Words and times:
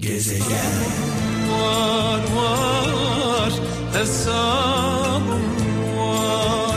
Gezegen 0.00 0.84
Var 1.50 2.20
var 2.36 3.52
hesabım 3.92 5.42
var 5.96 6.76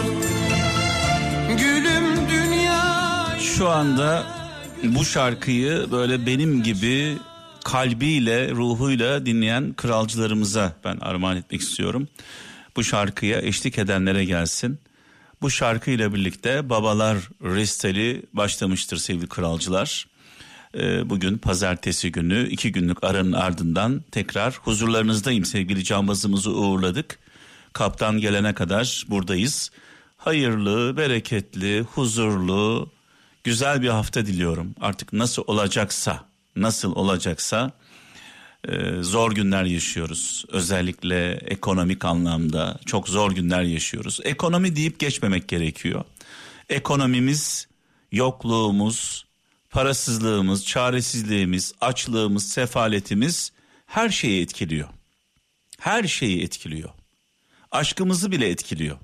Gülüm 1.50 2.30
dünya 2.30 3.26
Şu 3.40 3.70
anda 3.70 4.24
bu 4.84 5.06
şarkıyı 5.06 5.88
böyle 5.92 6.26
benim 6.26 6.64
gibi 6.64 7.18
kalbiyle, 7.64 8.52
ruhuyla 8.52 9.26
dinleyen 9.26 9.74
kralcılarımıza 9.74 10.74
ben 10.84 10.98
armağan 10.98 11.38
etmek 11.38 11.62
istiyorum. 11.62 12.08
Bu 12.76 12.84
şarkıya 12.84 13.42
eşlik 13.42 13.78
edenlere 13.78 14.26
gelsin. 14.26 14.80
Bu 15.42 15.50
şarkıyla 15.52 16.14
birlikte 16.14 16.70
babalar 16.70 17.18
resteli 17.42 18.26
başlamıştır 18.34 18.98
sevgili 18.98 19.28
kralcılar. 19.28 20.13
Ee, 20.78 21.10
bugün 21.10 21.38
pazartesi 21.38 22.12
günü 22.12 22.50
iki 22.50 22.72
günlük 22.72 23.04
aranın 23.04 23.32
ardından 23.32 24.04
tekrar 24.12 24.54
huzurlarınızdayım 24.54 25.46
sevgili 25.46 25.84
cambazımızı 25.84 26.52
uğurladık. 26.52 27.20
Kaptan 27.74 28.18
gelene 28.20 28.54
kadar 28.54 29.06
buradayız. 29.10 29.72
Hayırlı, 30.18 30.98
bereketli, 30.98 31.82
huzurlu, 31.82 32.90
güzel 33.44 33.82
bir 33.82 33.90
hafta 33.90 34.26
diliyorum. 34.26 34.76
Artık 34.82 35.14
nasıl 35.14 35.44
olacaksa, 35.48 36.26
nasıl 36.56 36.96
olacaksa 36.96 37.72
e, 38.68 39.04
zor 39.04 39.32
günler 39.32 39.64
yaşıyoruz. 39.64 40.46
Özellikle 40.50 41.32
ekonomik 41.32 42.06
anlamda 42.06 42.80
çok 42.86 43.10
zor 43.10 43.32
günler 43.32 43.64
yaşıyoruz. 43.64 44.20
Ekonomi 44.24 44.76
deyip 44.76 45.00
geçmemek 45.00 45.48
gerekiyor. 45.48 46.04
Ekonomimiz, 46.70 47.68
yokluğumuz, 48.12 49.26
parasızlığımız, 49.74 50.66
çaresizliğimiz, 50.66 51.74
açlığımız, 51.82 52.48
sefaletimiz 52.48 53.52
her 53.86 54.10
şeyi 54.10 54.42
etkiliyor. 54.42 54.90
Her 55.80 56.04
şeyi 56.04 56.44
etkiliyor. 56.44 56.90
Aşkımızı 57.72 58.32
bile 58.32 58.50
etkiliyor. 58.50 58.98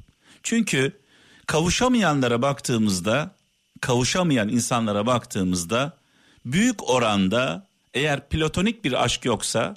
Çünkü 0.43 0.99
kavuşamayanlara 1.47 2.41
baktığımızda, 2.41 3.35
kavuşamayan 3.81 4.49
insanlara 4.49 5.05
baktığımızda 5.05 5.97
büyük 6.45 6.89
oranda 6.89 7.67
eğer 7.93 8.30
platonik 8.30 8.83
bir 8.83 9.03
aşk 9.03 9.25
yoksa 9.25 9.75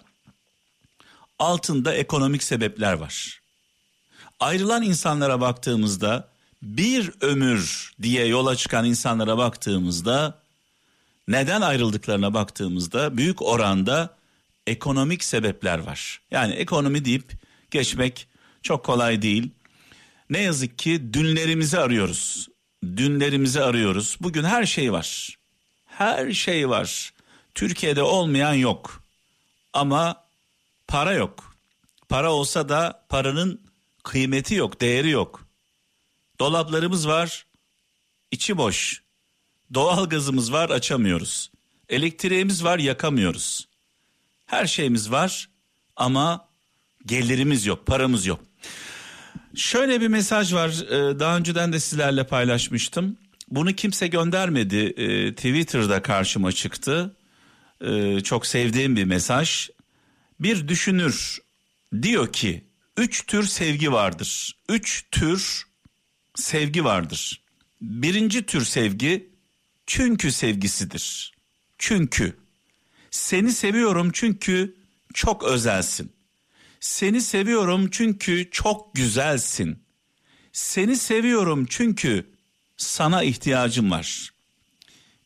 altında 1.38 1.94
ekonomik 1.94 2.42
sebepler 2.42 2.92
var. 2.92 3.40
Ayrılan 4.40 4.82
insanlara 4.82 5.40
baktığımızda 5.40 6.28
bir 6.62 7.10
ömür 7.20 7.92
diye 8.02 8.26
yola 8.26 8.56
çıkan 8.56 8.84
insanlara 8.84 9.38
baktığımızda 9.38 10.41
neden 11.28 11.60
ayrıldıklarına 11.60 12.34
baktığımızda 12.34 13.16
büyük 13.16 13.42
oranda 13.42 14.16
ekonomik 14.66 15.24
sebepler 15.24 15.78
var. 15.78 16.20
Yani 16.30 16.54
ekonomi 16.54 17.04
deyip 17.04 17.32
geçmek 17.70 18.28
çok 18.62 18.84
kolay 18.84 19.22
değil. 19.22 19.50
Ne 20.30 20.40
yazık 20.40 20.78
ki 20.78 21.12
dünlerimizi 21.12 21.78
arıyoruz. 21.78 22.48
Dünlerimizi 22.84 23.62
arıyoruz. 23.62 24.16
Bugün 24.20 24.44
her 24.44 24.66
şey 24.66 24.92
var. 24.92 25.38
Her 25.86 26.32
şey 26.32 26.68
var. 26.68 27.12
Türkiye'de 27.54 28.02
olmayan 28.02 28.54
yok. 28.54 29.02
Ama 29.72 30.24
para 30.88 31.12
yok. 31.12 31.56
Para 32.08 32.32
olsa 32.32 32.68
da 32.68 33.04
paranın 33.08 33.60
kıymeti 34.02 34.54
yok, 34.54 34.80
değeri 34.80 35.10
yok. 35.10 35.46
Dolaplarımız 36.40 37.08
var, 37.08 37.46
içi 38.30 38.56
boş. 38.56 39.02
Doğal 39.74 40.08
gazımız 40.08 40.52
var, 40.52 40.70
açamıyoruz. 40.70 41.50
Elektriğimiz 41.88 42.64
var, 42.64 42.78
yakamıyoruz. 42.78 43.68
Her 44.46 44.66
şeyimiz 44.66 45.10
var 45.10 45.48
ama 45.96 46.48
gelirimiz 47.06 47.66
yok, 47.66 47.86
paramız 47.86 48.26
yok. 48.26 48.40
Şöyle 49.54 50.00
bir 50.00 50.08
mesaj 50.08 50.54
var. 50.54 50.68
Ee, 50.68 51.20
daha 51.20 51.36
önceden 51.36 51.72
de 51.72 51.80
sizlerle 51.80 52.26
paylaşmıştım. 52.26 53.16
Bunu 53.48 53.72
kimse 53.72 54.06
göndermedi. 54.06 54.76
Ee, 54.76 55.34
Twitter'da 55.34 56.02
karşıma 56.02 56.52
çıktı. 56.52 57.16
Ee, 57.84 58.20
çok 58.20 58.46
sevdiğim 58.46 58.96
bir 58.96 59.04
mesaj. 59.04 59.68
Bir 60.40 60.68
düşünür 60.68 61.38
diyor 62.02 62.32
ki 62.32 62.64
üç 62.96 63.26
tür 63.26 63.44
sevgi 63.46 63.92
vardır. 63.92 64.56
Üç 64.68 65.04
tür 65.10 65.66
sevgi 66.34 66.84
vardır. 66.84 67.42
Birinci 67.80 68.46
tür 68.46 68.64
sevgi 68.64 69.31
çünkü 69.86 70.32
sevgisidir. 70.32 71.34
Çünkü 71.78 72.36
seni 73.10 73.52
seviyorum 73.52 74.10
çünkü 74.12 74.76
çok 75.14 75.44
özelsin. 75.44 76.12
Seni 76.80 77.20
seviyorum 77.20 77.90
çünkü 77.90 78.48
çok 78.50 78.94
güzelsin. 78.94 79.82
Seni 80.52 80.96
seviyorum 80.96 81.66
çünkü 81.70 82.30
sana 82.76 83.22
ihtiyacım 83.22 83.90
var. 83.90 84.30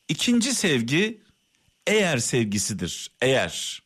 İkinci 0.08 0.54
sevgi 0.54 1.20
eğer 1.86 2.18
sevgisidir. 2.18 3.10
Eğer 3.20 3.82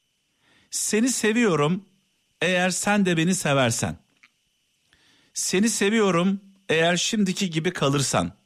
seni 0.70 1.08
seviyorum 1.08 1.84
eğer 2.40 2.70
sen 2.70 3.06
de 3.06 3.16
beni 3.16 3.34
seversen. 3.34 3.96
Seni 5.34 5.70
seviyorum 5.70 6.40
eğer 6.68 6.96
şimdiki 6.96 7.50
gibi 7.50 7.72
kalırsan. 7.72 8.39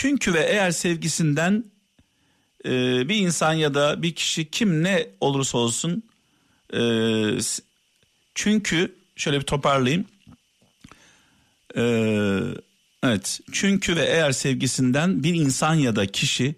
Çünkü 0.00 0.34
ve 0.34 0.40
eğer 0.40 0.70
sevgisinden 0.70 1.64
e, 2.64 2.70
bir 3.08 3.16
insan 3.16 3.52
ya 3.52 3.74
da 3.74 4.02
bir 4.02 4.14
kişi 4.14 4.50
kim 4.50 4.82
ne 4.84 5.06
olursa 5.20 5.58
olsun 5.58 6.02
e, 6.74 6.80
çünkü 8.34 8.96
şöyle 9.16 9.40
bir 9.40 9.44
toparlayayım. 9.44 10.06
E, 11.76 11.82
evet 13.02 13.40
çünkü 13.52 13.96
ve 13.96 14.04
eğer 14.04 14.32
sevgisinden 14.32 15.22
bir 15.22 15.34
insan 15.34 15.74
ya 15.74 15.96
da 15.96 16.06
kişi 16.06 16.54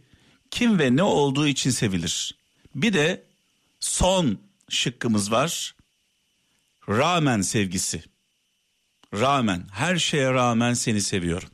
kim 0.50 0.78
ve 0.78 0.96
ne 0.96 1.02
olduğu 1.02 1.46
için 1.46 1.70
sevilir. 1.70 2.34
Bir 2.74 2.92
de 2.92 3.22
son 3.80 4.38
şıkkımız 4.68 5.32
var. 5.32 5.74
Rağmen 6.88 7.40
sevgisi. 7.40 8.02
Rağmen 9.14 9.62
her 9.72 9.96
şeye 9.96 10.32
rağmen 10.32 10.74
seni 10.74 11.00
seviyorum. 11.00 11.48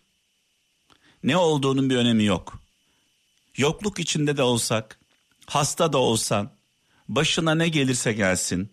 Ne 1.27 1.37
olduğunun 1.37 1.91
bir 1.91 1.97
önemi 1.97 2.25
yok. 2.25 2.61
Yokluk 3.57 3.99
içinde 3.99 4.37
de 4.37 4.43
olsak, 4.43 4.99
hasta 5.47 5.93
da 5.93 5.99
olsan, 5.99 6.51
başına 7.09 7.55
ne 7.55 7.69
gelirse 7.69 8.13
gelsin. 8.13 8.71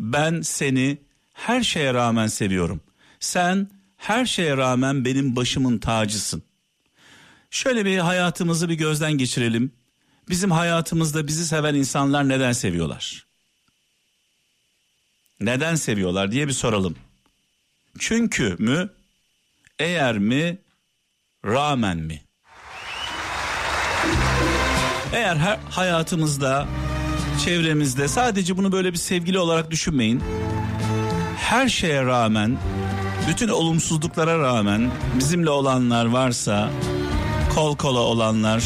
Ben 0.00 0.40
seni 0.40 0.98
her 1.32 1.62
şeye 1.62 1.94
rağmen 1.94 2.26
seviyorum. 2.26 2.80
Sen 3.20 3.70
her 3.96 4.26
şeye 4.26 4.56
rağmen 4.56 5.04
benim 5.04 5.36
başımın 5.36 5.78
tacısın. 5.78 6.42
Şöyle 7.50 7.84
bir 7.84 7.98
hayatımızı 7.98 8.68
bir 8.68 8.74
gözden 8.74 9.12
geçirelim. 9.12 9.72
Bizim 10.28 10.50
hayatımızda 10.50 11.26
bizi 11.26 11.46
seven 11.46 11.74
insanlar 11.74 12.28
neden 12.28 12.52
seviyorlar? 12.52 13.26
Neden 15.40 15.74
seviyorlar 15.74 16.32
diye 16.32 16.48
bir 16.48 16.52
soralım. 16.52 16.96
Çünkü 17.98 18.56
mü? 18.58 18.90
Eğer 19.78 20.18
mi? 20.18 20.58
Rağmen 21.46 21.98
mi? 21.98 22.22
Eğer 25.12 25.36
her 25.36 25.58
hayatımızda, 25.70 26.66
çevremizde 27.44 28.08
sadece 28.08 28.56
bunu 28.56 28.72
böyle 28.72 28.92
bir 28.92 28.98
sevgili 28.98 29.38
olarak 29.38 29.70
düşünmeyin. 29.70 30.22
Her 31.36 31.68
şeye 31.68 32.04
rağmen, 32.04 32.58
bütün 33.28 33.48
olumsuzluklara 33.48 34.38
rağmen 34.38 34.90
bizimle 35.18 35.50
olanlar 35.50 36.06
varsa, 36.06 36.70
kol 37.54 37.76
kola 37.76 38.00
olanlar, 38.00 38.64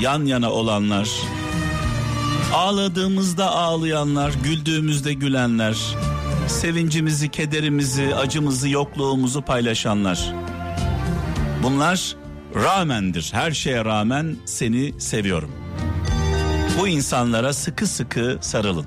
yan 0.00 0.24
yana 0.24 0.50
olanlar, 0.50 1.08
ağladığımızda 2.54 3.50
ağlayanlar, 3.50 4.32
güldüğümüzde 4.44 5.12
gülenler, 5.12 5.76
sevincimizi, 6.48 7.30
kederimizi, 7.30 8.14
acımızı, 8.14 8.68
yokluğumuzu 8.68 9.42
paylaşanlar. 9.42 10.43
Bunlar 11.64 12.16
rağmendir. 12.54 13.30
Her 13.32 13.50
şeye 13.50 13.84
rağmen 13.84 14.36
seni 14.44 15.00
seviyorum. 15.00 15.50
Bu 16.78 16.88
insanlara 16.88 17.52
sıkı 17.52 17.86
sıkı 17.86 18.38
sarılın. 18.40 18.86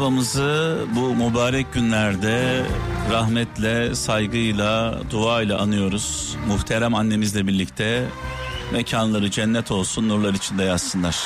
Babamızı 0.00 0.78
bu 0.96 1.14
mübarek 1.14 1.72
günlerde 1.74 2.66
rahmetle, 3.10 3.94
saygıyla, 3.94 5.00
duayla 5.10 5.58
anıyoruz. 5.58 6.36
Muhterem 6.48 6.94
annemizle 6.94 7.46
birlikte 7.46 8.04
mekanları 8.72 9.30
cennet 9.30 9.70
olsun, 9.70 10.08
nurlar 10.08 10.34
içinde 10.34 10.62
yazsınlar. 10.64 11.16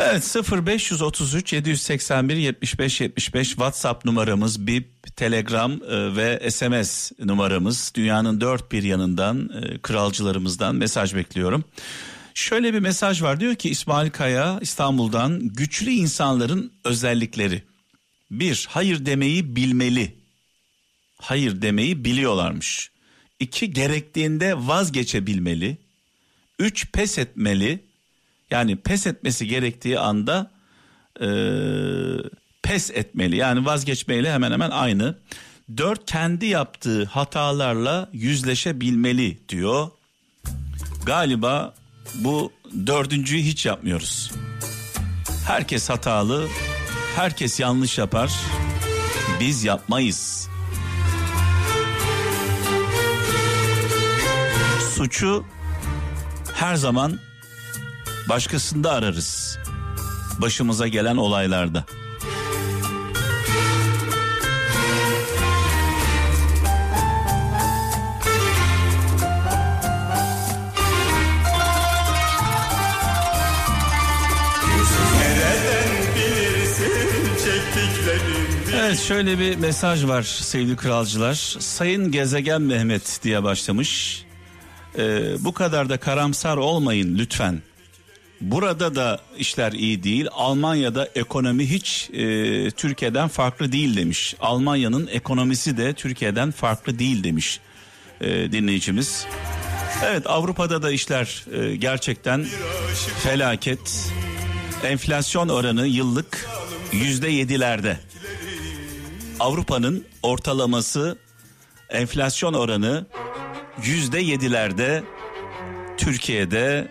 Evet 0.00 0.36
0533 0.52 1.52
781 1.52 2.36
75 2.36 3.00
75 3.00 3.48
WhatsApp 3.48 4.04
numaramız, 4.04 4.66
BIP, 4.66 5.16
Telegram 5.16 5.72
e, 5.72 6.16
ve 6.16 6.50
SMS 6.50 7.12
numaramız. 7.24 7.92
Dünyanın 7.94 8.40
dört 8.40 8.72
bir 8.72 8.82
yanından 8.82 9.50
e, 9.62 9.78
kralcılarımızdan 9.78 10.74
mesaj 10.74 11.14
bekliyorum. 11.14 11.64
Şöyle 12.38 12.74
bir 12.74 12.78
mesaj 12.78 13.22
var 13.22 13.40
diyor 13.40 13.54
ki 13.54 13.70
İsmail 13.70 14.10
Kaya 14.10 14.58
İstanbul'dan 14.60 15.40
güçlü 15.48 15.90
insanların 15.90 16.72
özellikleri. 16.84 17.62
Bir, 18.30 18.66
hayır 18.70 19.06
demeyi 19.06 19.56
bilmeli. 19.56 20.14
Hayır 21.20 21.62
demeyi 21.62 22.04
biliyorlarmış. 22.04 22.90
İki, 23.40 23.72
gerektiğinde 23.72 24.66
vazgeçebilmeli. 24.66 25.78
Üç, 26.58 26.92
pes 26.92 27.18
etmeli. 27.18 27.84
Yani 28.50 28.76
pes 28.76 29.06
etmesi 29.06 29.46
gerektiği 29.46 29.98
anda 29.98 30.50
e, 31.20 31.28
pes 32.62 32.90
etmeli. 32.90 33.36
Yani 33.36 33.64
vazgeçmeyle 33.64 34.32
hemen 34.32 34.52
hemen 34.52 34.70
aynı. 34.70 35.18
Dört, 35.76 36.10
kendi 36.10 36.46
yaptığı 36.46 37.04
hatalarla 37.04 38.10
yüzleşebilmeli 38.12 39.48
diyor. 39.48 39.90
Galiba 41.06 41.74
bu 42.14 42.52
dördüncüyü 42.86 43.42
hiç 43.42 43.66
yapmıyoruz. 43.66 44.32
Herkes 45.46 45.90
hatalı, 45.90 46.48
herkes 47.16 47.60
yanlış 47.60 47.98
yapar. 47.98 48.32
Biz 49.40 49.64
yapmayız. 49.64 50.48
Suçu 54.94 55.44
her 56.54 56.76
zaman 56.76 57.18
başkasında 58.28 58.92
ararız. 58.92 59.58
Başımıza 60.40 60.88
gelen 60.88 61.16
olaylarda. 61.16 61.84
Evet 78.74 79.00
şöyle 79.00 79.38
bir 79.38 79.56
mesaj 79.56 80.04
var 80.04 80.22
sevgili 80.22 80.76
kralcılar. 80.76 81.34
Sayın 81.58 82.12
Gezegen 82.12 82.62
Mehmet 82.62 83.20
diye 83.22 83.42
başlamış. 83.42 84.22
Ee, 84.98 85.22
bu 85.44 85.52
kadar 85.52 85.88
da 85.88 85.96
karamsar 85.96 86.56
olmayın 86.56 87.18
lütfen. 87.18 87.62
Burada 88.40 88.94
da 88.94 89.20
işler 89.38 89.72
iyi 89.72 90.02
değil. 90.02 90.26
Almanya'da 90.32 91.08
ekonomi 91.14 91.70
hiç 91.70 92.10
e, 92.12 92.70
Türkiye'den 92.70 93.28
farklı 93.28 93.72
değil 93.72 93.96
demiş. 93.96 94.34
Almanya'nın 94.40 95.06
ekonomisi 95.06 95.76
de 95.76 95.92
Türkiye'den 95.92 96.50
farklı 96.50 96.98
değil 96.98 97.24
demiş 97.24 97.60
e, 98.20 98.52
dinleyicimiz. 98.52 99.26
Evet 100.04 100.26
Avrupa'da 100.26 100.82
da 100.82 100.90
işler 100.90 101.44
e, 101.52 101.76
gerçekten 101.76 102.46
felaket. 103.22 104.12
Enflasyon 104.84 105.48
oranı 105.48 105.86
yıllık 105.86 106.48
yüzde 106.92 107.28
yedilerde. 107.28 108.00
Avrupa'nın 109.40 110.04
ortalaması 110.22 111.18
enflasyon 111.88 112.54
oranı 112.54 113.06
yüzde 113.84 114.20
yedilerde. 114.20 115.02
Türkiye'de 115.96 116.88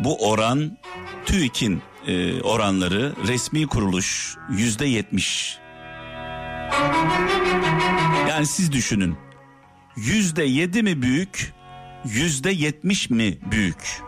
bu 0.00 0.28
oran 0.30 0.78
TÜİK'in 1.26 1.82
e, 2.06 2.40
oranları 2.40 3.12
resmi 3.28 3.66
kuruluş 3.66 4.36
yüzde 4.50 4.86
yetmiş. 4.86 5.58
Yani 8.28 8.46
siz 8.46 8.72
düşünün 8.72 9.16
yüzde 9.96 10.44
yedi 10.44 10.82
mi 10.82 11.02
büyük 11.02 11.52
yüzde 12.04 12.50
yetmiş 12.50 13.10
mi 13.10 13.38
büyük? 13.50 14.02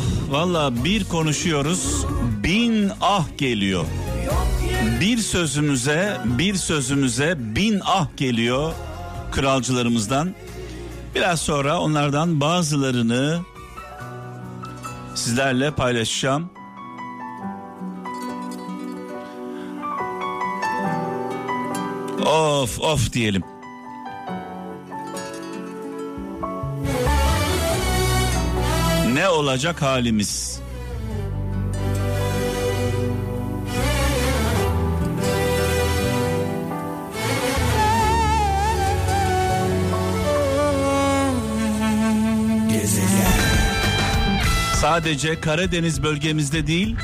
Ah 0.00 0.32
valla 0.32 0.84
bir 0.84 1.04
konuşuyoruz 1.04 2.06
bin 2.42 2.90
ah 3.00 3.24
geliyor. 3.38 3.84
Bir 5.00 5.18
sözümüze 5.18 6.20
bir 6.24 6.54
sözümüze 6.54 7.34
bin 7.38 7.80
ah 7.84 8.06
geliyor 8.16 8.72
kralcılarımızdan. 9.32 10.34
Biraz 11.14 11.40
sonra 11.40 11.80
onlardan 11.80 12.40
bazılarını 12.40 13.40
sizlerle 15.14 15.70
paylaşacağım. 15.70 16.50
Of 22.26 22.80
of 22.80 23.12
diyelim. 23.12 23.49
Olacak 29.40 29.82
halimiz? 29.82 30.60
Sadece 44.80 45.40
Karadeniz 45.40 46.02
bölgemizde 46.02 46.66
değil, 46.66 46.96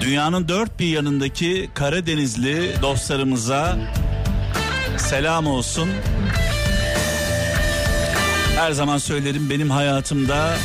dünyanın 0.00 0.48
dört 0.48 0.78
bir 0.78 0.86
yanındaki 0.86 1.70
Karadenizli 1.74 2.82
dostlarımıza 2.82 3.78
selam 4.96 5.46
olsun. 5.46 5.88
Her 8.56 8.72
zaman 8.72 8.98
söylerim 8.98 9.50
benim 9.50 9.70
hayatımda 9.70 10.56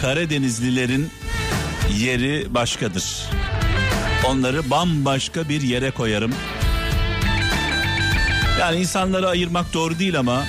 Karadenizlilerin 0.00 1.10
yeri 1.98 2.54
başkadır. 2.54 3.30
Onları 4.26 4.70
bambaşka 4.70 5.48
bir 5.48 5.62
yere 5.62 5.90
koyarım. 5.90 6.34
Yani 8.60 8.76
insanları 8.76 9.28
ayırmak 9.28 9.74
doğru 9.74 9.98
değil 9.98 10.18
ama 10.18 10.44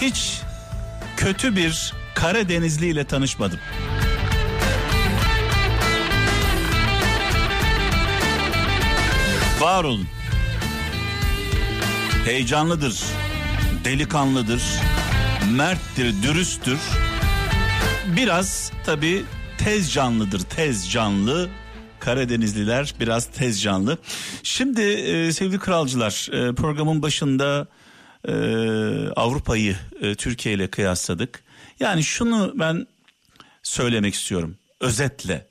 hiç 0.00 0.40
kötü 1.16 1.56
bir 1.56 1.92
Karadenizli 2.14 2.86
ile 2.86 3.04
tanışmadım. 3.04 3.58
Var 9.60 9.84
olun. 9.84 10.08
Heyecanlıdır, 12.24 13.02
delikanlıdır, 13.84 14.62
merttir, 15.56 16.22
dürüsttür. 16.22 16.78
Biraz 18.16 18.72
tabi 18.86 19.24
tez 19.58 19.92
canlıdır, 19.92 20.40
tez 20.40 20.90
canlı. 20.90 21.48
Karadenizliler 22.00 22.94
biraz 23.00 23.26
tez 23.26 23.62
canlı. 23.62 23.98
Şimdi 24.42 24.82
e, 24.82 25.32
sevgili 25.32 25.58
kralcılar 25.58 26.28
e, 26.32 26.54
programın 26.54 27.02
başında 27.02 27.66
e, 28.28 28.32
Avrupa'yı 29.16 29.76
e, 30.00 30.14
Türkiye 30.14 30.54
ile 30.54 30.70
kıyasladık. 30.70 31.42
Yani 31.80 32.04
şunu 32.04 32.52
ben 32.54 32.86
söylemek 33.62 34.14
istiyorum 34.14 34.56
özetle. 34.80 35.47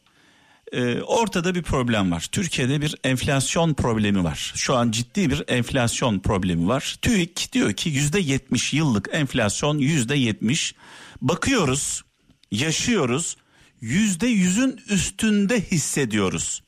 E, 0.71 1.01
ortada 1.01 1.55
bir 1.55 1.63
problem 1.63 2.11
var. 2.11 2.27
Türkiye'de 2.31 2.81
bir 2.81 2.95
enflasyon 3.03 3.73
problemi 3.73 4.23
var. 4.23 4.53
Şu 4.55 4.75
an 4.75 4.91
ciddi 4.91 5.29
bir 5.29 5.43
enflasyon 5.47 6.19
problemi 6.19 6.67
var. 6.67 6.95
TÜİK 7.01 7.49
diyor 7.53 7.73
ki 7.73 7.89
yüzde 7.89 8.19
yetmiş 8.19 8.73
yıllık 8.73 9.09
enflasyon 9.11 9.77
yüzde 9.77 10.15
yetmiş. 10.15 10.75
Bakıyoruz, 11.21 12.03
yaşıyoruz. 12.51 13.37
Yüzde 13.81 14.27
yüzün 14.27 14.79
üstünde 14.89 15.61
hissediyoruz. 15.61 16.63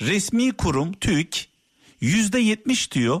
Resmi 0.00 0.52
kurum 0.52 0.92
TÜİK 0.92 1.48
yüzde 2.00 2.38
yetmiş 2.38 2.92
diyor. 2.92 3.20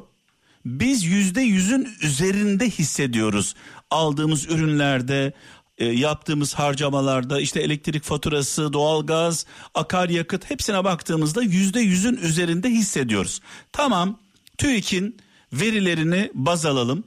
Biz 0.64 1.04
yüzde 1.04 1.40
yüzün 1.40 1.88
üzerinde 2.02 2.70
hissediyoruz. 2.70 3.54
Aldığımız 3.90 4.46
ürünlerde, 4.50 5.32
e, 5.78 5.84
yaptığımız 5.84 6.54
harcamalarda 6.54 7.40
işte 7.40 7.60
elektrik 7.60 8.04
faturası, 8.04 8.72
doğalgaz, 8.72 9.46
akaryakıt 9.74 10.50
hepsine 10.50 10.84
baktığımızda 10.84 11.42
yüzde 11.42 11.80
yüzün 11.80 12.16
üzerinde 12.16 12.68
hissediyoruz. 12.68 13.40
Tamam 13.72 14.18
TÜİK'in 14.58 15.16
verilerini 15.52 16.30
baz 16.34 16.66
alalım. 16.66 17.04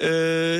Ee, 0.00 0.08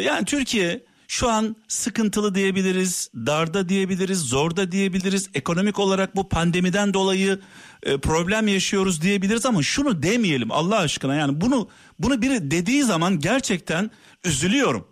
yani 0.05 0.25
Türkiye 0.25 0.85
şu 1.09 1.29
an 1.29 1.57
sıkıntılı 1.69 2.35
diyebiliriz, 2.35 3.11
darda 3.15 3.69
diyebiliriz, 3.69 4.19
zorda 4.19 4.73
diyebiliriz. 4.73 5.31
Ekonomik 5.35 5.79
olarak 5.79 6.17
bu 6.17 6.29
pandemiden 6.29 6.95
dolayı 6.95 7.41
e, 7.83 7.99
problem 7.99 8.49
yaşıyoruz 8.49 9.03
diyebiliriz 9.03 9.47
ama 9.47 9.63
şunu 9.63 10.03
demeyelim 10.03 10.53
Allah 10.53 10.79
aşkına. 10.79 11.15
Yani 11.15 11.41
bunu 11.41 11.69
bunu 11.99 12.23
biri 12.23 12.51
dediği 12.51 12.83
zaman 12.85 13.19
gerçekten 13.21 13.91
üzülüyorum. 14.25 14.89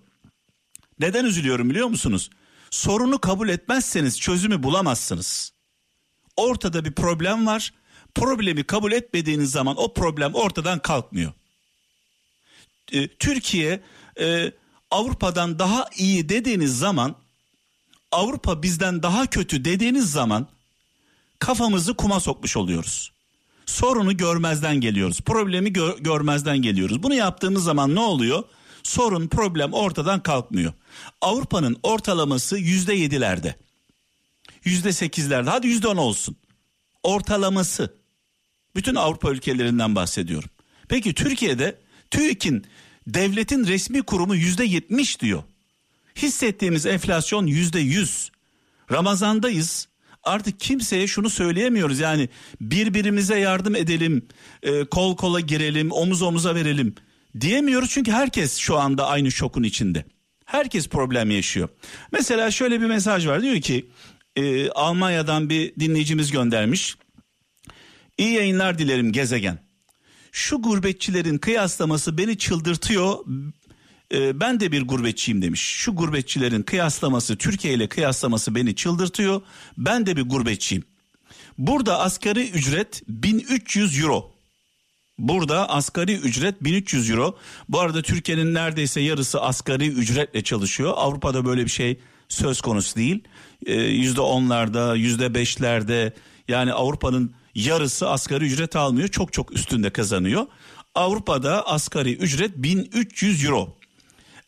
Neden 0.98 1.24
üzülüyorum 1.24 1.70
biliyor 1.70 1.88
musunuz? 1.88 2.30
Sorunu 2.70 3.18
kabul 3.18 3.48
etmezseniz 3.48 4.20
çözümü 4.20 4.62
bulamazsınız. 4.62 5.52
Ortada 6.36 6.84
bir 6.84 6.92
problem 6.92 7.46
var. 7.46 7.72
Problemi 8.14 8.64
kabul 8.64 8.92
etmediğiniz 8.92 9.50
zaman 9.50 9.74
o 9.78 9.94
problem 9.94 10.34
ortadan 10.34 10.78
kalkmıyor. 10.78 11.32
Ee, 12.92 13.08
Türkiye 13.08 13.80
e, 14.20 14.52
Avrupa'dan 14.90 15.58
daha 15.58 15.86
iyi 15.96 16.28
dediğiniz 16.28 16.78
zaman 16.78 17.16
Avrupa 18.12 18.62
bizden 18.62 19.02
daha 19.02 19.26
kötü 19.26 19.64
dediğiniz 19.64 20.10
zaman 20.10 20.46
kafamızı 21.38 21.94
kuma 21.94 22.20
sokmuş 22.20 22.56
oluyoruz. 22.56 23.12
Sorunu 23.66 24.16
görmezden 24.16 24.80
geliyoruz. 24.80 25.20
Problemi 25.20 25.72
gör, 25.72 25.98
görmezden 25.98 26.58
geliyoruz. 26.58 27.02
Bunu 27.02 27.14
yaptığımız 27.14 27.64
zaman 27.64 27.94
ne 27.94 28.00
oluyor? 28.00 28.44
Sorun, 28.82 29.28
problem 29.28 29.72
ortadan 29.72 30.22
kalkmıyor. 30.22 30.72
Avrupa'nın 31.20 31.76
ortalaması 31.82 32.58
yüzde 32.58 32.94
yedilerde. 32.94 33.54
Yüzde 34.64 34.92
sekizlerde. 34.92 35.50
Hadi 35.50 35.66
yüzde 35.66 35.88
on 35.88 35.96
olsun. 35.96 36.36
Ortalaması. 37.02 37.94
Bütün 38.76 38.94
Avrupa 38.94 39.30
ülkelerinden 39.30 39.94
bahsediyorum. 39.94 40.50
Peki 40.88 41.14
Türkiye'de 41.14 41.78
TÜİK'in 42.10 42.66
devletin 43.06 43.66
resmi 43.66 44.02
kurumu 44.02 44.36
yüzde 44.36 44.64
yetmiş 44.64 45.20
diyor. 45.20 45.42
Hissettiğimiz 46.16 46.86
enflasyon 46.86 47.46
yüzde 47.46 47.80
yüz. 47.80 48.30
Ramazandayız. 48.92 49.88
Artık 50.22 50.60
kimseye 50.60 51.06
şunu 51.06 51.30
söyleyemiyoruz 51.30 51.98
yani 51.98 52.28
birbirimize 52.60 53.38
yardım 53.38 53.76
edelim, 53.76 54.28
e, 54.62 54.84
kol 54.84 55.16
kola 55.16 55.40
girelim, 55.40 55.92
omuz 55.92 56.22
omuza 56.22 56.54
verelim 56.54 56.94
diyemiyoruz 57.40 57.90
çünkü 57.90 58.12
herkes 58.12 58.56
şu 58.56 58.78
anda 58.78 59.06
aynı 59.06 59.32
şokun 59.32 59.62
içinde. 59.62 60.04
Herkes 60.44 60.88
problem 60.88 61.30
yaşıyor. 61.30 61.68
Mesela 62.12 62.50
şöyle 62.50 62.80
bir 62.80 62.86
mesaj 62.86 63.26
var 63.26 63.42
diyor 63.42 63.60
ki 63.60 63.90
e, 64.36 64.70
Almanya'dan 64.70 65.50
bir 65.50 65.74
dinleyicimiz 65.74 66.30
göndermiş. 66.30 66.96
İyi 68.18 68.32
yayınlar 68.32 68.78
dilerim 68.78 69.12
gezegen. 69.12 69.58
Şu 70.32 70.62
gurbetçilerin 70.62 71.38
kıyaslaması 71.38 72.18
beni 72.18 72.38
çıldırtıyor. 72.38 73.18
E, 74.14 74.40
ben 74.40 74.60
de 74.60 74.72
bir 74.72 74.82
gurbetçiyim 74.82 75.42
demiş. 75.42 75.60
Şu 75.60 75.94
gurbetçilerin 75.94 76.62
kıyaslaması 76.62 77.36
Türkiye 77.36 77.74
ile 77.74 77.88
kıyaslaması 77.88 78.54
beni 78.54 78.74
çıldırtıyor. 78.74 79.42
Ben 79.78 80.06
de 80.06 80.16
bir 80.16 80.22
gurbetçiyim. 80.22 80.84
Burada 81.58 81.98
asgari 81.98 82.50
ücret 82.50 83.02
1300 83.08 83.98
euro. 83.98 84.39
Burada 85.20 85.68
asgari 85.68 86.14
ücret 86.14 86.64
1300 86.64 87.10
euro. 87.10 87.36
Bu 87.68 87.80
arada 87.80 88.02
Türkiye'nin 88.02 88.54
neredeyse 88.54 89.00
yarısı 89.00 89.40
asgari 89.40 89.88
ücretle 89.88 90.42
çalışıyor. 90.42 90.92
Avrupa'da 90.96 91.44
böyle 91.44 91.64
bir 91.64 91.70
şey 91.70 92.00
söz 92.28 92.60
konusu 92.60 92.96
değil. 92.96 93.24
Yüzde 93.66 94.20
onlarda, 94.20 94.94
yüzde 94.94 95.34
beşlerde 95.34 96.14
yani 96.48 96.72
Avrupa'nın 96.72 97.34
yarısı 97.54 98.08
asgari 98.08 98.44
ücret 98.44 98.76
almıyor. 98.76 99.08
Çok 99.08 99.32
çok 99.32 99.52
üstünde 99.52 99.90
kazanıyor. 99.90 100.46
Avrupa'da 100.94 101.66
asgari 101.66 102.16
ücret 102.16 102.56
1300 102.56 103.44
euro. 103.44 103.76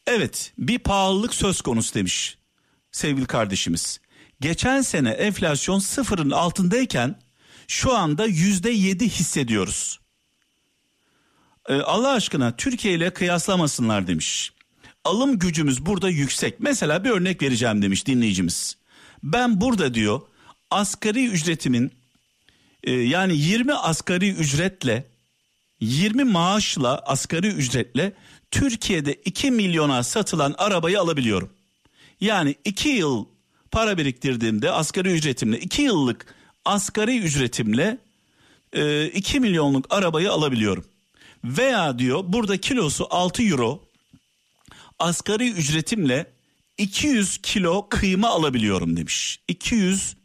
Evet 0.06 0.52
bir 0.58 0.78
pahalılık 0.78 1.34
söz 1.34 1.60
konusu 1.60 1.94
demiş 1.94 2.38
sevgili 2.92 3.26
kardeşimiz. 3.26 4.00
Geçen 4.40 4.80
sene 4.80 5.10
enflasyon 5.10 5.78
sıfırın 5.78 6.30
altındayken 6.30 7.20
şu 7.68 7.96
anda 7.96 8.26
yüzde 8.26 8.70
yedi 8.70 9.08
hissediyoruz. 9.08 10.01
Ee, 11.68 11.74
Allah 11.74 12.10
aşkına 12.12 12.56
Türkiye 12.56 12.94
ile 12.94 13.10
kıyaslamasınlar 13.10 14.06
demiş. 14.06 14.52
Alım 15.04 15.38
gücümüz 15.38 15.86
burada 15.86 16.08
yüksek. 16.08 16.60
Mesela 16.60 17.04
bir 17.04 17.10
örnek 17.10 17.42
vereceğim 17.42 17.82
demiş 17.82 18.06
dinleyicimiz. 18.06 18.76
Ben 19.22 19.60
burada 19.60 19.94
diyor 19.94 20.20
asgari 20.70 21.26
ücretimin 21.26 21.92
e, 22.84 22.92
yani 22.92 23.36
20 23.36 23.74
asgari 23.74 24.30
ücretle 24.30 25.06
20 25.80 26.24
maaşla 26.24 26.98
asgari 26.98 27.48
ücretle 27.48 28.12
Türkiye'de 28.50 29.14
2 29.14 29.50
milyona 29.50 30.02
satılan 30.02 30.54
arabayı 30.58 31.00
alabiliyorum. 31.00 31.50
Yani 32.20 32.54
2 32.64 32.88
yıl 32.88 33.24
para 33.70 33.98
biriktirdiğimde 33.98 34.70
asgari 34.70 35.12
ücretimle 35.12 35.60
2 35.60 35.82
yıllık 35.82 36.34
asgari 36.64 37.18
ücretimle 37.18 37.98
e, 38.72 39.06
2 39.06 39.40
milyonluk 39.40 39.86
arabayı 39.90 40.32
alabiliyorum. 40.32 40.84
Veya 41.44 41.98
diyor 41.98 42.24
burada 42.26 42.56
kilosu 42.56 43.06
6 43.10 43.42
euro 43.42 43.80
asgari 44.98 45.50
ücretimle 45.50 46.32
200 46.78 47.38
kilo 47.38 47.88
kıyma 47.88 48.28
alabiliyorum 48.28 48.96
demiş. 48.96 49.40
200 49.48 50.16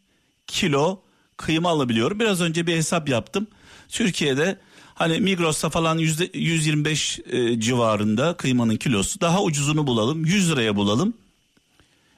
kilo 0.48 1.02
kıyma 1.38 1.70
alabiliyorum. 1.70 2.20
Biraz 2.20 2.42
önce 2.42 2.68
bir 2.68 2.76
hesap 2.76 3.10
yaptım. 3.10 3.48
Türkiye'de 3.90 4.60
hani 4.96 5.20
Migros'ta 5.20 5.70
falan 5.70 5.98
yüzde 5.98 6.30
125 6.34 7.20
e, 7.26 7.60
civarında 7.60 8.38
kıymanın 8.38 8.76
kilosu. 8.76 9.22
Daha 9.22 9.44
ucuzunu 9.44 9.88
bulalım 9.88 10.26
100 10.26 10.52
liraya 10.52 10.76
bulalım. 10.76 11.14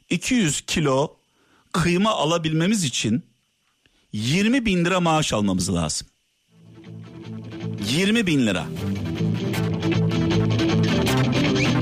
200 0.09 0.61
kilo 0.61 1.15
kıyma 1.71 2.11
alabilmemiz 2.11 2.83
için 2.83 3.23
20 4.13 4.65
bin 4.65 4.85
lira 4.85 4.99
maaş 4.99 5.33
almamız 5.33 5.73
lazım. 5.73 6.07
20 7.87 8.27
bin 8.27 8.47
lira. 8.47 8.65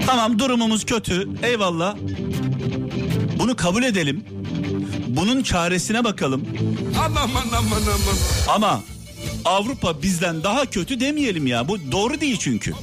Tamam 0.06 0.40
durumumuz 0.40 0.86
kötü 0.86 1.30
eyvallah. 1.44 1.96
Bunu 3.40 3.56
kabul 3.56 3.84
edelim. 3.84 4.24
Bunun 5.08 5.44
çaresine 5.44 6.04
bakalım. 6.04 6.44
Aman 7.06 7.30
aman 7.34 7.48
aman. 7.58 8.56
Ama 8.56 8.82
Avrupa 9.46 10.02
bizden 10.02 10.44
daha 10.44 10.66
kötü 10.66 11.00
demeyelim 11.00 11.48
ya. 11.48 11.68
Bu 11.68 11.92
doğru 11.92 12.22
değil 12.22 12.38
çünkü. 12.40 12.74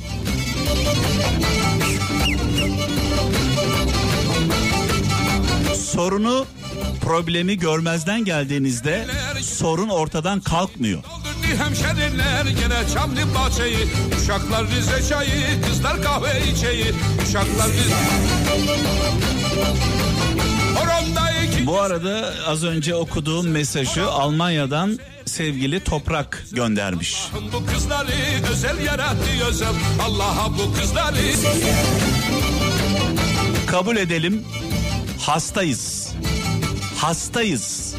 Sorunu 5.74 6.46
problemi 7.00 7.58
görmezden 7.58 8.24
geldiğinizde 8.24 9.06
sorun 9.42 9.88
ortadan 9.88 10.40
kalkmıyor. 10.40 11.02
Doldurdu 11.44 11.64
hemşeriler 11.64 12.46
gene 12.46 12.88
çamlı 12.94 13.34
bahçeyi 13.34 13.88
Uşaklar 14.18 14.66
Rize 14.66 15.08
çayı 15.08 15.62
kızlar 15.68 16.02
kahve 16.02 16.50
içeyi 16.52 16.86
Uşaklar 17.28 17.68
Rize 17.68 17.94
Bu 21.66 21.80
arada 21.80 22.34
az 22.46 22.64
önce 22.64 22.94
okuduğum 22.94 23.48
mesajı 23.48 24.06
Almanya'dan 24.06 24.98
sevgili 25.24 25.84
Toprak 25.84 26.44
göndermiş. 26.52 27.16
Bu 27.52 27.66
kızları 27.66 28.12
özel 28.52 28.84
yarattı 28.84 29.46
özel 29.48 29.72
Allah'a 30.02 30.50
bu 30.58 30.74
kızları 30.80 31.16
Kabul 33.66 33.96
edelim 33.96 34.44
hastayız. 35.20 36.12
Hastayız. 36.96 37.94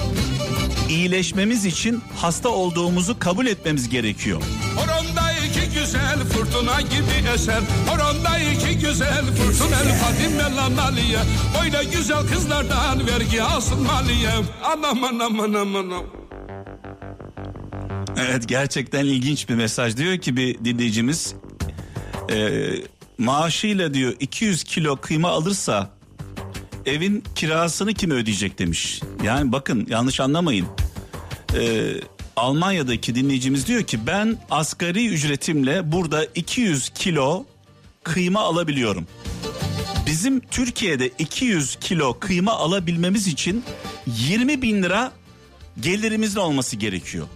İyileşmemiz 0.95 1.65
için 1.65 2.01
hasta 2.15 2.49
olduğumuzu 2.49 3.19
kabul 3.19 3.45
etmemiz 3.45 3.89
gerekiyor. 3.89 4.41
Horonda 4.75 5.31
iki 5.31 5.79
güzel 5.79 6.19
fırtına 6.19 6.81
gibi 6.81 7.29
eser 7.35 7.61
Horonda 7.87 8.39
iki 8.39 8.79
güzel 8.79 9.25
fırtına 9.25 9.75
El 9.79 9.97
Fadime 9.99 10.55
Lanaliye 10.55 11.19
Böyle 11.61 11.83
güzel 11.83 12.27
kızlardan 12.27 13.07
vergi 13.07 13.41
alsınmalıya 13.41 14.31
Aman 14.63 14.89
aman 14.89 15.19
aman 15.19 15.53
aman 15.53 16.03
Evet 18.17 18.47
gerçekten 18.47 19.05
ilginç 19.05 19.49
bir 19.49 19.55
mesaj 19.55 19.97
diyor 19.97 20.17
ki 20.17 20.37
bir 20.37 20.65
dinleyicimiz 20.65 21.35
e, 22.31 22.61
maaşıyla 23.17 23.93
diyor 23.93 24.13
200 24.19 24.63
kilo 24.63 24.95
kıyma 24.95 25.29
alırsa 25.29 25.89
evin 26.85 27.23
kirasını 27.35 27.93
kim 27.93 28.11
ödeyecek 28.11 28.59
demiş. 28.59 29.01
Yani 29.23 29.51
bakın 29.51 29.87
yanlış 29.89 30.19
anlamayın. 30.19 30.67
E, 31.59 31.93
Almanya'daki 32.35 33.15
dinleyicimiz 33.15 33.67
diyor 33.67 33.83
ki 33.83 34.07
ben 34.07 34.37
asgari 34.51 35.07
ücretimle 35.07 35.91
burada 35.91 36.25
200 36.25 36.89
kilo 36.89 37.45
kıyma 38.03 38.39
alabiliyorum. 38.39 39.07
Bizim 40.05 40.39
Türkiye'de 40.39 41.07
200 41.19 41.75
kilo 41.75 42.19
kıyma 42.19 42.51
alabilmemiz 42.51 43.27
için 43.27 43.63
20 44.07 44.61
bin 44.61 44.83
lira 44.83 45.11
gelirimizin 45.79 46.39
olması 46.39 46.75
gerekiyor. 46.75 47.27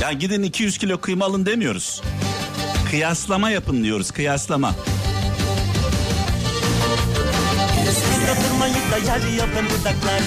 Ya 0.00 0.12
gidin 0.12 0.42
200 0.42 0.78
kilo 0.78 1.00
kıyma 1.00 1.24
alın 1.24 1.46
demiyoruz. 1.46 2.02
Kıyaslama 2.90 3.50
yapın 3.50 3.84
diyoruz 3.84 4.10
kıyaslama. 4.10 4.74
Yapın 9.38 9.64
dudaklar. 9.64 10.20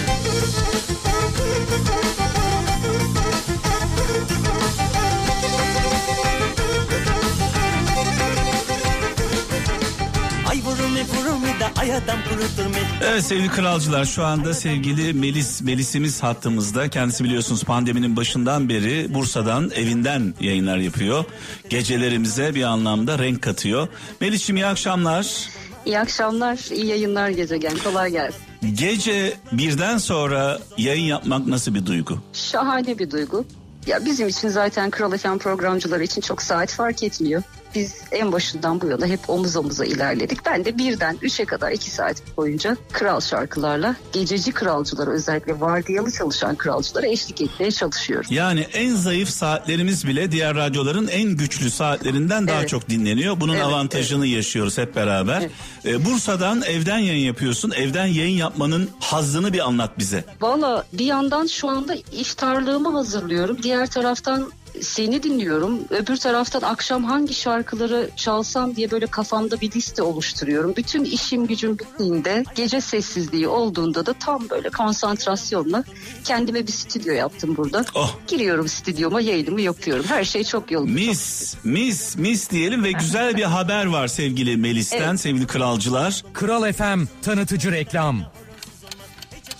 Evet 13.02 13.24
sevgili 13.24 13.50
kralcılar 13.50 14.06
şu 14.06 14.26
anda 14.26 14.54
sevgili 14.54 15.14
Melis 15.14 15.62
Melis'imiz 15.62 16.24
hattımızda. 16.24 16.90
Kendisi 16.90 17.24
biliyorsunuz 17.24 17.64
pandeminin 17.64 18.16
başından 18.16 18.70
beri 18.70 19.14
Bursa'dan 19.14 19.72
evinden 19.76 20.34
yayınlar 20.42 20.78
yapıyor. 20.78 21.26
Gecelerimize 21.70 22.56
bir 22.56 22.64
anlamda 22.64 23.20
renk 23.20 23.42
katıyor. 23.42 23.88
Melis'ciğim 24.22 24.58
iyi 24.58 24.66
akşamlar. 24.66 25.50
İyi 25.86 26.00
akşamlar, 26.00 26.60
iyi 26.72 26.86
yayınlar 26.86 27.30
gezegen. 27.30 27.78
Kolay 27.84 28.12
gelsin. 28.12 28.42
Gece 28.74 29.34
birden 29.52 29.98
sonra 29.98 30.60
yayın 30.78 31.06
yapmak 31.06 31.48
nasıl 31.48 31.74
bir 31.76 31.86
duygu? 31.86 32.20
Şahane 32.34 33.00
bir 33.00 33.12
duygu. 33.12 33.46
Ya 33.88 34.06
bizim 34.06 34.28
için 34.28 34.50
zaten 34.50 34.90
Kral 34.90 35.18
FM 35.18 35.38
programcıları 35.38 36.04
için 36.04 36.22
çok 36.22 36.42
saat 36.42 36.72
fark 36.72 37.04
etmiyor 37.04 37.44
biz 37.76 38.02
en 38.12 38.32
başından 38.32 38.82
bu 38.82 38.88
yana 38.88 39.06
hep 39.06 39.30
omuz 39.30 39.56
omuza 39.56 39.86
ilerledik. 39.86 40.46
Ben 40.46 40.66
de 40.66 40.78
birden 40.78 41.18
üçe 41.22 41.46
kadar 41.46 41.72
iki 41.72 41.92
saat 41.92 42.38
boyunca 42.38 42.78
kral 42.92 43.20
şarkılarla 43.20 43.96
gececi 44.14 44.52
kralcılara 44.52 45.12
özellikle 45.12 45.60
vardiyalı 45.60 46.12
çalışan 46.12 46.56
kralcılara 46.56 47.08
eşlik 47.08 47.42
etmeye 47.42 47.72
çalışıyorum. 47.72 48.28
Yani 48.30 48.62
en 48.74 48.96
zayıf 48.96 49.30
saatlerimiz 49.30 50.08
bile 50.08 50.32
diğer 50.32 50.56
radyoların 50.56 51.08
en 51.08 51.30
güçlü 51.30 51.72
saatlerinden 51.72 52.48
daha 52.48 52.60
evet. 52.60 52.70
çok 52.70 52.90
dinleniyor. 52.90 53.40
Bunun 53.40 53.54
evet, 53.54 53.66
avantajını 53.66 54.26
evet. 54.26 54.36
yaşıyoruz 54.36 54.78
hep 54.78 54.96
beraber. 54.96 55.42
Evet. 55.42 55.52
Ee, 55.86 56.06
Bursa'dan 56.06 56.62
evden 56.62 56.98
yayın 56.98 57.26
yapıyorsun. 57.26 57.72
Evden 57.72 58.06
yayın 58.06 58.38
yapmanın 58.38 58.90
hazzını 59.00 59.54
bir 59.54 59.60
anlat 59.68 60.00
bize. 60.00 60.24
Valla 60.42 60.84
bir 60.94 61.06
yandan 61.06 61.48
şu 61.48 61.70
anda 61.70 61.96
iftarlığımı 61.96 62.92
hazırlıyorum. 62.92 63.58
Diğer 63.64 63.88
taraftan 63.88 64.52
seni 64.82 65.24
dinliyorum. 65.24 65.80
Öbür 65.90 66.18
taraftan 66.18 66.62
akşam 66.62 67.04
hangi 67.04 67.34
şarkıları 67.34 68.10
çalsam 68.16 68.76
diye 68.76 68.92
böyle 68.92 69.08
kafamda 69.08 69.62
bir 69.62 69.72
liste 69.72 70.02
oluşturuyorum. 70.02 70.74
Bütün 70.76 71.04
işim 71.04 71.48
gücüm 71.48 71.80
bittiğinde 71.80 72.44
gece 72.56 72.82
sessizliği 72.82 73.48
olduğunda 73.48 74.06
da 74.06 74.14
tam 74.14 74.50
böyle 74.50 74.70
konsantrasyonla 74.70 75.84
kendime 76.24 76.68
bir 76.68 76.72
stüdyo 76.72 77.14
yaptım 77.14 77.58
burada. 77.58 77.86
Oh. 77.96 78.16
Giriyorum 78.28 78.68
stüdyoma 78.68 79.22
yayınımı 79.22 79.62
yapıyorum. 79.62 80.06
Her 80.08 80.24
şey 80.24 80.44
çok 80.44 80.72
yolunda. 80.72 80.92
Mis, 80.92 81.56
mis, 81.64 82.18
mis 82.18 82.50
diyelim 82.50 82.84
ve 82.84 82.92
güzel 82.92 83.38
bir 83.38 83.44
haber 83.44 83.86
var 83.86 84.08
sevgili 84.08 84.58
Melis'ten, 84.58 85.10
evet. 85.10 85.20
sevgili 85.20 85.48
kralcılar. 85.48 86.24
Kral 86.34 86.74
FM 86.74 87.04
tanıtıcı 87.22 87.72
reklam. 87.72 88.22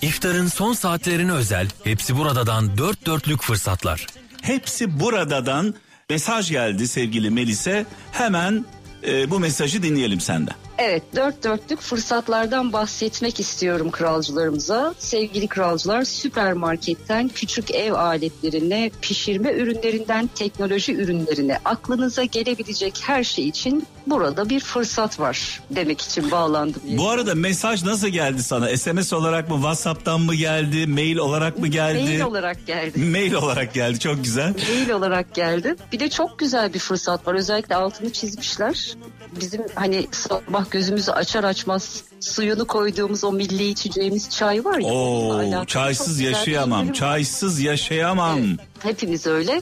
İftarın 0.02 0.48
son 0.48 0.74
saatlerine 0.74 1.32
özel 1.32 1.68
hepsi 1.84 2.18
buradadan 2.18 2.78
dört 2.78 3.06
dörtlük 3.06 3.42
fırsatlar. 3.42 4.08
Hepsi 4.48 5.00
buradadan 5.00 5.74
mesaj 6.10 6.52
geldi 6.52 6.88
sevgili 6.88 7.30
Melis'e. 7.30 7.86
Hemen 8.12 8.66
e, 9.08 9.30
bu 9.30 9.40
mesajı 9.40 9.84
dinleyelim 9.84 10.20
senden. 10.20 10.56
Evet 10.78 11.04
dört 11.16 11.44
dörtlük 11.44 11.82
fırsatlardan 11.82 12.74
bahsetmek 12.74 13.40
istiyorum 13.40 13.92
kralcılarımıza. 13.92 14.94
Sevgili 15.00 15.48
kralcılar 15.48 16.04
süpermarketten 16.04 17.28
küçük 17.28 17.72
ev 17.72 17.94
aletlerine, 17.94 18.92
pişirme 19.02 19.52
ürünlerinden 19.54 20.30
teknoloji 20.36 20.94
ürünlerine 20.94 21.60
aklınıza 21.66 22.24
gelebilecek 22.24 23.00
her 23.04 23.24
şey 23.24 23.48
için 23.48 23.88
burada 24.08 24.50
bir 24.50 24.60
fırsat 24.60 25.20
var 25.20 25.62
demek 25.70 26.02
için 26.02 26.32
bağlandım. 26.32 26.82
Bu 26.86 27.10
arada 27.10 27.36
mesaj 27.36 27.84
nasıl 27.84 28.08
geldi 28.08 28.44
sana? 28.44 28.78
SMS 28.78 29.14
olarak 29.14 29.50
mı, 29.50 29.56
WhatsApp'tan 29.56 30.22
mı 30.22 30.36
geldi, 30.36 30.88
mail 30.88 31.18
olarak 31.18 31.60
mı 31.60 31.68
geldi? 31.68 32.04
Mail 32.04 32.22
olarak 32.22 32.68
geldi. 32.68 33.00
Mail 33.00 33.34
olarak 33.34 33.74
geldi 33.74 34.00
çok 34.00 34.24
güzel. 34.24 34.54
Mail 34.70 34.90
olarak 34.90 35.36
geldi. 35.36 35.76
Bir 35.92 36.00
de 36.00 36.10
çok 36.10 36.40
güzel 36.40 36.74
bir 36.74 36.80
fırsat 36.80 37.28
var. 37.28 37.34
Özellikle 37.34 37.76
altını 37.76 38.14
çizmişler. 38.14 38.96
Bizim 39.40 39.62
hani 39.76 40.08
sabah 40.12 40.72
gözümüzü 40.72 41.12
açar 41.12 41.44
açmaz 41.44 42.04
suyunu 42.20 42.68
koyduğumuz 42.68 43.24
o 43.24 43.32
milli 43.32 43.68
içeceğimiz 43.70 44.30
çay 44.30 44.66
var 44.66 44.78
ya. 44.78 44.94
Oo, 44.94 45.66
çaysız 45.66 46.20
yaşayamam. 46.20 46.92
Çaysız 46.92 47.60
yaşayamam. 47.60 48.40
Evet, 48.40 48.60
hepimiz 48.84 49.28
öyle. 49.28 49.62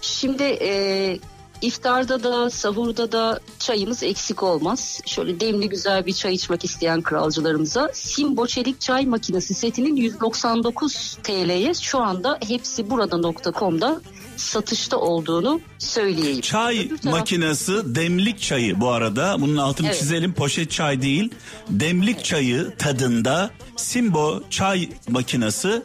Şimdi 0.00 0.42
e, 0.42 1.18
iftarda 1.62 2.22
da 2.22 2.50
sahurda 2.50 3.12
da 3.12 3.40
çayımız 3.58 4.02
eksik 4.02 4.42
olmaz. 4.42 5.00
Şöyle 5.06 5.40
demli 5.40 5.68
güzel 5.68 6.06
bir 6.06 6.12
çay 6.12 6.34
içmek 6.34 6.64
isteyen 6.64 7.02
kralcılarımıza 7.02 7.90
Simbo 7.92 8.46
Çelik 8.46 8.80
Çay 8.80 9.06
Makinesi 9.06 9.54
setinin 9.54 9.96
199 9.96 11.18
TL'ye 11.22 11.74
şu 11.74 11.98
anda 11.98 12.38
hepsi 12.48 12.90
burada.com'da 12.90 14.00
satışta 14.36 14.96
olduğunu 14.96 15.60
söyleyeyim. 15.78 16.40
Çay 16.40 16.88
taraf... 16.88 17.04
makinesi 17.04 17.94
demlik 17.94 18.40
çayı 18.40 18.80
bu 18.80 18.90
arada. 18.90 19.36
Bunun 19.40 19.56
altını 19.56 19.86
evet. 19.86 19.98
çizelim. 19.98 20.32
Poşet 20.32 20.70
çay 20.70 21.02
değil. 21.02 21.30
Demlik 21.68 22.16
evet. 22.16 22.24
çayı 22.24 22.74
tadında 22.78 23.50
Simbo 23.76 24.42
çay 24.50 24.88
makinesi 25.08 25.82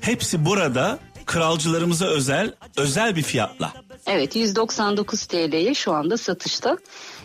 hepsi 0.00 0.44
burada 0.44 0.98
kralcılarımıza 1.26 2.06
özel 2.06 2.54
özel 2.76 3.16
bir 3.16 3.22
fiyatla. 3.22 3.72
Evet 4.06 4.36
199 4.36 5.26
TL'ye 5.26 5.74
şu 5.74 5.92
anda 5.92 6.16
satışta. 6.16 6.78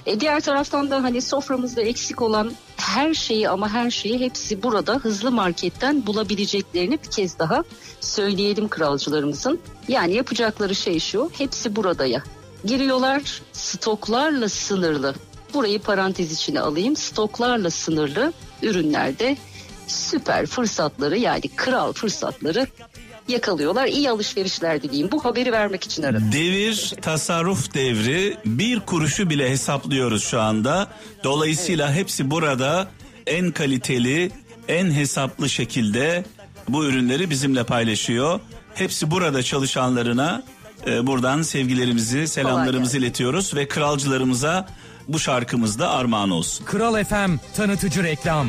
E 0.05 0.19
diğer 0.19 0.41
taraftan 0.41 0.91
da 0.91 1.03
hani 1.03 1.21
soframızda 1.21 1.81
eksik 1.81 2.21
olan 2.21 2.51
her 2.77 3.13
şeyi 3.13 3.49
ama 3.49 3.69
her 3.69 3.91
şeyi 3.91 4.19
hepsi 4.19 4.63
burada 4.63 4.93
hızlı 4.95 5.31
marketten 5.31 6.05
bulabileceklerini 6.05 6.99
bir 7.03 7.11
kez 7.11 7.39
daha 7.39 7.63
söyleyelim 8.01 8.69
kralcılarımızın. 8.69 9.59
Yani 9.87 10.13
yapacakları 10.13 10.75
şey 10.75 10.99
şu 10.99 11.29
hepsi 11.37 11.75
burada 11.75 12.05
ya. 12.05 12.23
Giriyorlar 12.65 13.41
stoklarla 13.53 14.49
sınırlı. 14.49 15.15
Burayı 15.53 15.81
parantez 15.81 16.31
içine 16.31 16.59
alayım. 16.59 16.95
Stoklarla 16.95 17.69
sınırlı 17.69 18.33
ürünlerde 18.61 19.37
süper 19.87 20.45
fırsatları 20.45 21.17
yani 21.17 21.47
kral 21.55 21.93
fırsatları 21.93 22.67
yakalıyorlar. 23.27 23.87
İyi 23.87 24.09
alışverişler 24.09 24.81
dileyim. 24.81 25.11
Bu 25.11 25.25
haberi 25.25 25.51
vermek 25.51 25.83
için 25.83 26.03
aradım. 26.03 26.31
Devir 26.31 26.93
tasarruf 27.01 27.73
devri. 27.73 28.37
Bir 28.45 28.79
kuruşu 28.79 29.29
bile 29.29 29.49
hesaplıyoruz 29.49 30.23
şu 30.23 30.41
anda. 30.41 30.87
Dolayısıyla 31.23 31.87
evet. 31.87 31.97
hepsi 31.97 32.31
burada 32.31 32.87
en 33.27 33.51
kaliteli, 33.51 34.31
en 34.67 34.91
hesaplı 34.91 35.49
şekilde 35.49 36.25
bu 36.69 36.85
ürünleri 36.85 37.29
bizimle 37.29 37.63
paylaşıyor. 37.63 38.39
Hepsi 38.75 39.11
burada 39.11 39.43
çalışanlarına 39.43 40.43
e, 40.87 41.07
buradan 41.07 41.41
sevgilerimizi, 41.41 42.27
selamlarımızı 42.27 42.97
iletiyoruz 42.97 43.55
ve 43.55 43.67
kralcılarımıza 43.67 44.67
bu 45.07 45.19
şarkımızda 45.19 45.89
armağan 45.89 46.29
olsun. 46.29 46.65
Kral 46.65 47.03
FM 47.03 47.35
tanıtıcı 47.55 48.03
reklam. 48.03 48.47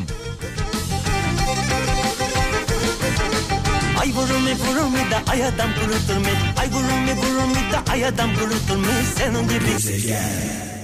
Ay 4.06 4.12
vurur 4.12 4.38
mi 4.38 4.54
vurur 4.54 4.88
mu 4.94 5.02
da 5.10 5.18
ayadan 5.32 5.70
kurutur 5.74 6.18
mu? 6.22 6.32
Ay 6.62 6.68
vurur 6.70 6.98
mi 7.06 7.12
vurur 7.20 7.46
mu 7.50 7.60
da 7.72 7.82
ayadan 7.92 8.30
kurutur 8.38 8.78
mu? 8.78 8.94
Senin 9.18 9.48
gibi. 9.50 9.72
Gezegen. 9.74 10.75